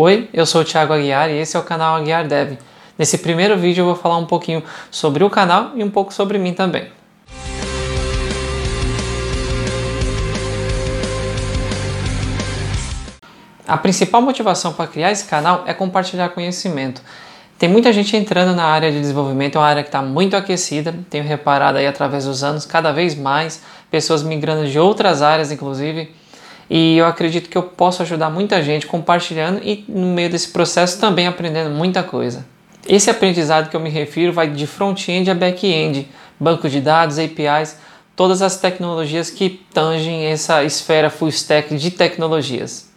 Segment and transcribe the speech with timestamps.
[0.00, 2.56] Oi, eu sou o Thiago Aguiar e esse é o canal Aguiar Dev.
[2.96, 6.38] Nesse primeiro vídeo eu vou falar um pouquinho sobre o canal e um pouco sobre
[6.38, 6.86] mim também.
[13.66, 17.02] A principal motivação para criar esse canal é compartilhar conhecimento.
[17.58, 20.94] Tem muita gente entrando na área de desenvolvimento, é uma área que está muito aquecida,
[21.10, 26.14] tenho reparado aí através dos anos, cada vez mais pessoas migrando de outras áreas, inclusive,
[26.70, 31.00] e eu acredito que eu posso ajudar muita gente compartilhando e no meio desse processo
[31.00, 32.44] também aprendendo muita coisa.
[32.86, 37.76] Esse aprendizado que eu me refiro vai de front-end a back-end, banco de dados, APIs,
[38.14, 42.88] todas as tecnologias que tangem essa esfera full stack de tecnologias.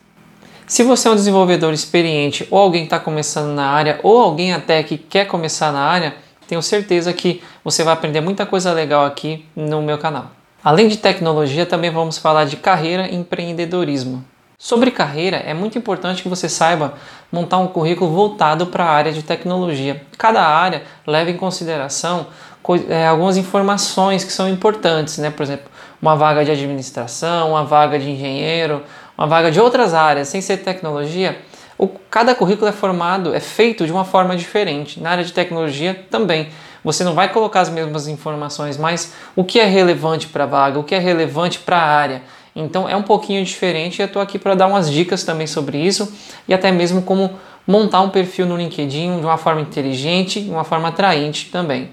[0.66, 4.54] Se você é um desenvolvedor experiente ou alguém que está começando na área ou alguém
[4.54, 6.16] até que quer começar na área,
[6.48, 10.32] tenho certeza que você vai aprender muita coisa legal aqui no meu canal.
[10.64, 14.24] Além de tecnologia, também vamos falar de carreira e empreendedorismo.
[14.60, 16.94] Sobre carreira, é muito importante que você saiba
[17.32, 20.04] montar um currículo voltado para a área de tecnologia.
[20.20, 22.28] Cada área leva em consideração
[22.88, 25.32] é, algumas informações que são importantes, né?
[25.32, 25.66] por exemplo,
[26.00, 28.84] uma vaga de administração, uma vaga de engenheiro,
[29.18, 31.42] uma vaga de outras áreas, sem ser tecnologia.
[31.82, 35.00] O, cada currículo é formado, é feito de uma forma diferente.
[35.00, 36.50] Na área de tecnologia também.
[36.84, 40.78] Você não vai colocar as mesmas informações, mas o que é relevante para a vaga,
[40.78, 42.22] o que é relevante para a área.
[42.56, 45.80] Então é um pouquinho diferente e eu estou aqui para dar umas dicas também sobre
[45.80, 46.14] isso
[46.48, 47.32] e até mesmo como
[47.66, 51.90] montar um perfil no LinkedIn de uma forma inteligente, de uma forma atraente também.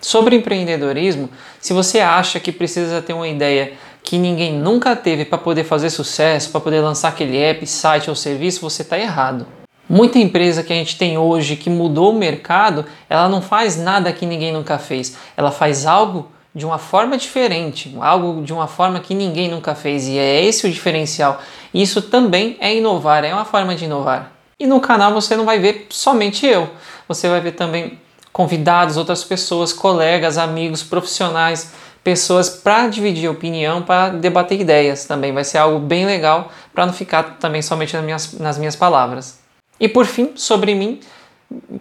[0.00, 1.30] Sobre empreendedorismo,
[1.60, 3.72] se você acha que precisa ter uma ideia
[4.02, 8.14] que ninguém nunca teve para poder fazer sucesso, para poder lançar aquele app, site ou
[8.14, 9.46] serviço, você está errado.
[9.88, 14.12] Muita empresa que a gente tem hoje que mudou o mercado, ela não faz nada
[14.12, 15.16] que ninguém nunca fez.
[15.36, 20.08] Ela faz algo de uma forma diferente, algo de uma forma que ninguém nunca fez
[20.08, 21.40] e é esse o diferencial.
[21.72, 24.32] Isso também é inovar, é uma forma de inovar.
[24.58, 26.70] E no canal você não vai ver somente eu,
[27.06, 27.98] você vai ver também
[28.36, 31.72] convidados, outras pessoas, colegas, amigos, profissionais,
[32.04, 35.32] pessoas para dividir opinião, para debater ideias também.
[35.32, 39.38] Vai ser algo bem legal para não ficar também somente nas minhas, nas minhas palavras.
[39.80, 41.00] E por fim, sobre mim,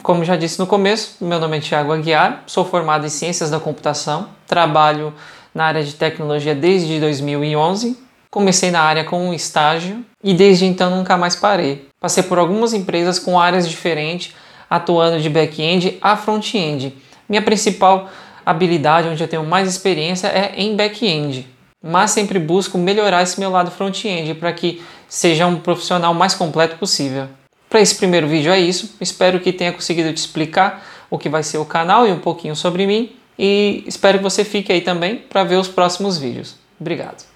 [0.01, 3.59] como já disse no começo, meu nome é Tiago Aguiar, sou formado em Ciências da
[3.59, 5.13] Computação, trabalho
[5.53, 7.99] na área de tecnologia desde 2011.
[8.31, 11.89] Comecei na área com um estágio e desde então nunca mais parei.
[11.99, 14.33] Passei por algumas empresas com áreas diferentes,
[14.69, 16.93] atuando de back-end a front-end.
[17.27, 18.09] Minha principal
[18.45, 21.47] habilidade, onde eu tenho mais experiência, é em back-end,
[21.81, 26.77] mas sempre busco melhorar esse meu lado front-end para que seja um profissional mais completo
[26.77, 27.27] possível.
[27.69, 28.95] Para esse primeiro vídeo é isso.
[29.01, 32.55] Espero que tenha conseguido te explicar o que vai ser o canal e um pouquinho
[32.55, 33.11] sobre mim.
[33.37, 36.55] E espero que você fique aí também para ver os próximos vídeos.
[36.79, 37.34] Obrigado.